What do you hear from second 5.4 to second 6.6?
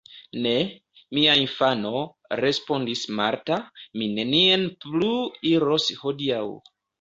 iros hodiaŭ.